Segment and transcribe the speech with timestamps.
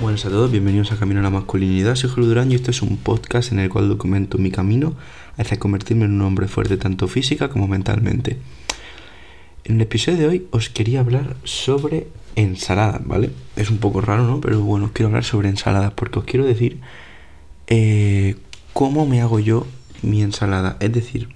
[0.00, 1.94] buenas a todos, bienvenidos a Camino a la Masculinidad.
[1.94, 4.94] Soy Julio Durán y este es un podcast en el cual documento mi camino
[5.38, 8.38] hacia convertirme en un hombre fuerte tanto física como mentalmente.
[9.64, 13.30] En el episodio de hoy os quería hablar sobre ensaladas, ¿vale?
[13.56, 14.40] Es un poco raro, ¿no?
[14.40, 16.80] Pero bueno, os quiero hablar sobre ensaladas porque os quiero decir
[17.66, 18.36] eh,
[18.74, 19.66] cómo me hago yo
[20.02, 20.76] mi ensalada.
[20.80, 21.28] Es decir,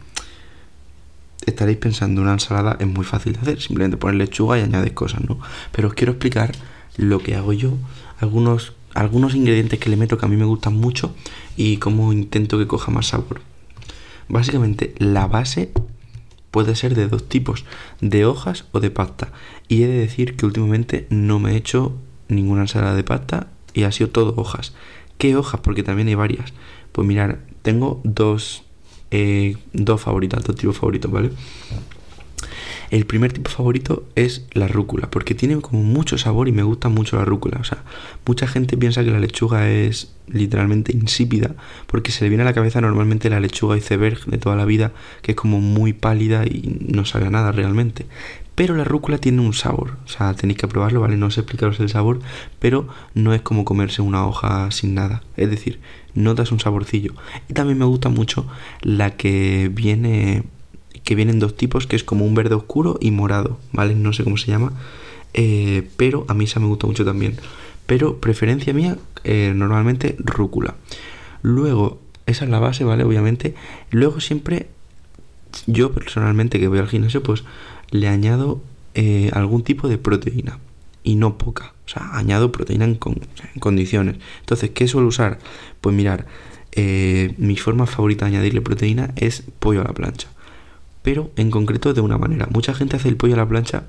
[1.47, 5.23] estaréis pensando, una ensalada es muy fácil de hacer, simplemente poner lechuga y añades cosas,
[5.27, 5.39] ¿no?
[5.73, 6.53] Pero os quiero explicar
[6.97, 7.77] lo que hago yo,
[8.21, 11.15] algunos, algunos ingredientes que le meto que a mí me gustan mucho
[11.57, 13.41] y cómo intento que coja más sabor.
[14.29, 15.73] Básicamente la base
[16.51, 17.65] puede ser de dos tipos,
[18.01, 19.33] de hojas o de pasta.
[19.69, 21.95] Y he de decir que últimamente no me he hecho
[22.29, 24.73] ninguna ensalada de pasta y ha sido todo hojas.
[25.19, 25.61] ¿Qué hojas?
[25.61, 26.53] Porque también hay varias.
[26.93, 28.65] Pues mirar, tengo dos,
[29.11, 31.31] eh, dos favoritas, dos tipos favoritos, ¿vale?
[32.91, 36.89] El primer tipo favorito es la rúcula, porque tiene como mucho sabor y me gusta
[36.89, 37.59] mucho la rúcula.
[37.61, 37.85] O sea,
[38.27, 41.55] mucha gente piensa que la lechuga es literalmente insípida,
[41.87, 44.93] porque se le viene a la cabeza normalmente la lechuga iceberg de toda la vida,
[45.23, 48.07] que es como muy pálida y no sabe a nada realmente.
[48.57, 51.17] Pero la rúcula tiene un sabor, o sea, tenéis que probarlo, ¿vale?
[51.17, 52.19] No sé explicaros el sabor,
[52.59, 55.23] pero no es como comerse una hoja sin nada.
[55.37, 55.81] Es decir,
[56.15, 57.15] notas un saborcillo.
[57.49, 58.47] Y también me gusta mucho
[58.83, 60.43] la que viene
[61.11, 63.97] que vienen dos tipos, que es como un verde oscuro y morado, ¿vale?
[63.97, 64.75] No sé cómo se llama,
[65.35, 67.37] eh, pero a mí esa me gusta mucho también.
[67.87, 70.77] Pero preferencia mía, eh, normalmente rúcula.
[71.43, 73.03] Luego, esa es la base, ¿vale?
[73.03, 73.57] Obviamente.
[73.91, 74.69] Luego siempre,
[75.67, 77.43] yo personalmente que voy al gimnasio, pues
[77.91, 78.63] le añado
[78.95, 80.61] eh, algún tipo de proteína.
[81.03, 81.75] Y no poca.
[81.87, 82.95] O sea, añado proteína en,
[83.59, 84.15] condiciones.
[84.39, 85.41] Entonces, ¿qué suelo usar?
[85.81, 86.27] Pues mirar,
[87.37, 90.29] mi forma favorita de añadirle proteína es pollo a la plancha
[91.03, 92.49] pero en concreto de una manera.
[92.53, 93.85] Mucha gente hace el pollo a la plancha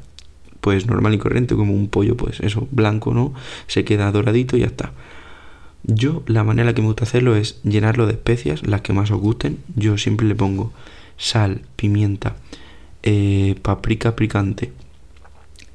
[0.61, 3.33] pues normal y corriente, como un pollo pues eso, blanco, ¿no?
[3.67, 4.93] Se queda doradito y ya está.
[5.83, 9.19] Yo la manera que me gusta hacerlo es llenarlo de especias, las que más os
[9.19, 9.57] gusten.
[9.75, 10.71] Yo siempre le pongo
[11.17, 12.35] sal, pimienta,
[13.01, 14.71] eh, paprika picante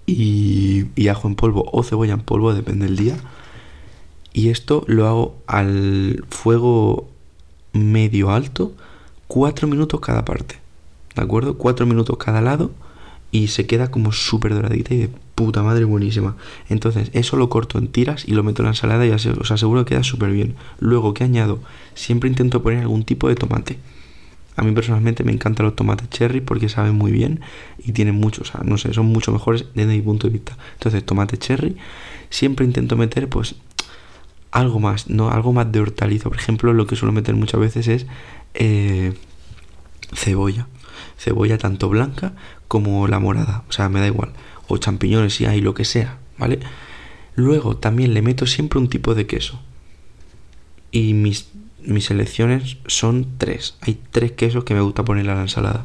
[0.06, 3.16] y, y ajo en polvo o cebolla en polvo, depende del día.
[4.32, 7.08] Y esto lo hago al fuego
[7.72, 8.74] medio alto,
[9.26, 10.65] cuatro minutos cada parte.
[11.16, 11.58] ¿De acuerdo?
[11.58, 12.70] Cuatro minutos cada lado
[13.30, 16.36] y se queda como súper doradita y de puta madre buenísima.
[16.68, 19.84] Entonces, eso lo corto en tiras y lo meto en la ensalada y os aseguro
[19.84, 20.54] que queda súper bien.
[20.78, 21.60] Luego, ¿qué añado?
[21.94, 23.78] Siempre intento poner algún tipo de tomate.
[24.56, 27.40] A mí personalmente me encantan los tomates cherry porque saben muy bien
[27.78, 30.56] y tienen muchos, o sea, no sé, son mucho mejores desde mi punto de vista.
[30.74, 31.76] Entonces, tomate cherry,
[32.30, 33.56] siempre intento meter pues
[34.50, 35.30] algo más, ¿no?
[35.30, 36.30] Algo más de hortaliza.
[36.30, 38.06] Por ejemplo, lo que suelo meter muchas veces es
[38.54, 39.12] eh,
[40.14, 40.66] cebolla
[41.18, 42.32] cebolla tanto blanca
[42.68, 44.32] como la morada, o sea, me da igual,
[44.68, 46.60] o champiñones si hay, lo que sea, ¿vale?
[47.36, 49.60] Luego también le meto siempre un tipo de queso.
[50.90, 51.50] Y mis,
[51.82, 53.76] mis elecciones son tres.
[53.82, 55.84] Hay tres quesos que me gusta ponerle a la ensalada.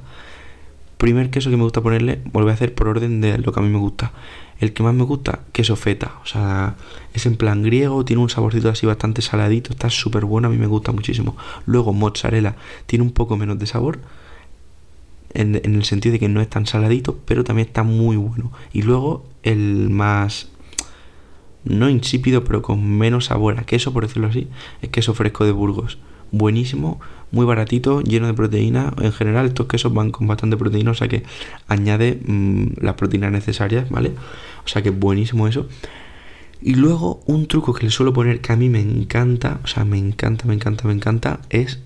[0.98, 3.64] Primer queso que me gusta ponerle, vuelvo a hacer por orden de lo que a
[3.64, 4.14] mí me gusta.
[4.60, 6.20] El que más me gusta, queso feta.
[6.24, 6.76] O sea,
[7.14, 10.58] es en plan griego, tiene un saborcito así bastante saladito, está súper bueno, a mí
[10.58, 11.36] me gusta muchísimo.
[11.66, 12.56] Luego mozzarella,
[12.86, 14.00] tiene un poco menos de sabor
[15.34, 18.52] en, el sentido de que no es tan saladito, pero también está muy bueno.
[18.74, 20.50] Y luego el más,
[21.64, 24.48] no insípido, pero con menos sabor a queso, por decirlo así,
[24.82, 25.98] es queso fresco de Burgos.
[26.32, 28.94] Buenísimo, muy baratito, lleno de proteína.
[29.02, 31.24] En general estos quesos van con bastante proteína, o sea que
[31.68, 34.12] añade mm, las proteínas necesarias, ¿vale?
[34.64, 35.68] O sea que buenísimo eso.
[36.62, 39.84] Y luego un truco que le suelo poner que a mí me encanta, o sea,
[39.84, 41.80] me encanta, me encanta, me encanta, es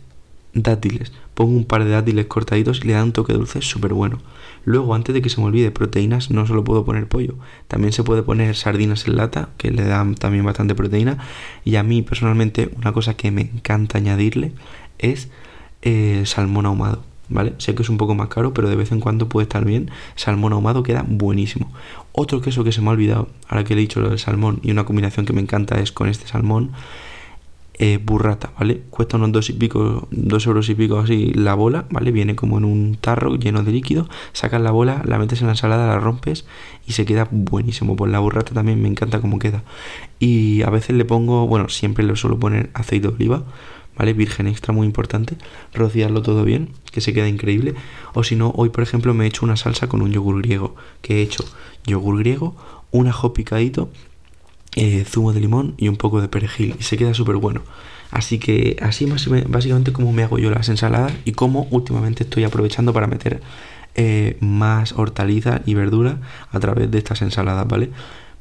[0.55, 1.11] dátiles.
[1.35, 4.19] Pongo un par de dátiles cortaditos y le dan un toque dulce súper bueno.
[4.63, 7.35] Luego, antes de que se me olvide, proteínas, no solo puedo poner pollo.
[7.67, 11.19] También se puede poner sardinas en lata, que le dan también bastante proteína.
[11.63, 14.53] Y a mí, personalmente, una cosa que me encanta añadirle
[14.97, 15.29] es
[15.83, 17.03] eh, salmón ahumado.
[17.27, 17.53] ¿Vale?
[17.57, 19.89] Sé que es un poco más caro, pero de vez en cuando puede estar bien.
[20.15, 21.71] Salmón ahumado queda buenísimo.
[22.11, 24.59] Otro queso que se me ha olvidado, ahora que le he dicho lo del salmón,
[24.61, 26.71] y una combinación que me encanta es con este salmón,
[27.77, 28.83] eh, burrata, ¿vale?
[28.89, 32.11] Cuesta unos dos y pico, dos euros y pico así la bola, ¿vale?
[32.11, 35.53] Viene como en un tarro lleno de líquido, sacas la bola, la metes en la
[35.53, 36.45] ensalada, la rompes
[36.87, 37.95] y se queda buenísimo.
[37.95, 39.63] Pues la burrata también me encanta cómo queda.
[40.19, 43.43] Y a veces le pongo, bueno, siempre le suelo poner aceite de oliva,
[43.97, 44.13] ¿vale?
[44.13, 45.35] Virgen extra, muy importante.
[45.73, 47.75] Rociarlo todo bien, que se queda increíble.
[48.13, 50.75] O si no, hoy por ejemplo me he hecho una salsa con un yogur griego,
[51.01, 51.43] que he hecho
[51.85, 52.55] yogur griego,
[52.91, 53.89] un ajo picadito
[54.75, 57.61] eh, zumo de limón y un poco de perejil y se queda súper bueno.
[58.11, 59.07] Así que así
[59.47, 63.41] básicamente como me hago yo las ensaladas y como últimamente estoy aprovechando para meter
[63.95, 66.19] eh, más hortaliza y verdura
[66.51, 67.89] a través de estas ensaladas, ¿vale?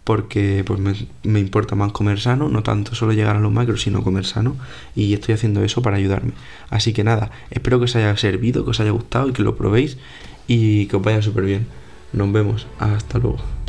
[0.05, 0.79] porque pues
[1.23, 4.57] me, importa más comer sano, no tanto solo llegar a los macros, sino comer sano,
[4.95, 6.33] y estoy haciendo eso para ayudarme.
[6.69, 9.57] Así que nada, espero que os haya servido, que os haya gustado y que lo
[9.57, 9.97] probéis
[10.47, 11.67] y que os vaya súper bien.
[12.13, 13.64] Nos vemos, hasta luego.